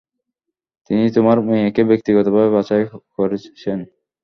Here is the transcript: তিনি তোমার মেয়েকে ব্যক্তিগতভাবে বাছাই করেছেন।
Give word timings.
তিনি 0.85 1.05
তোমার 1.15 1.37
মেয়েকে 1.47 1.81
ব্যক্তিগতভাবে 1.89 2.49
বাছাই 2.55 2.83
করেছেন। 3.17 3.79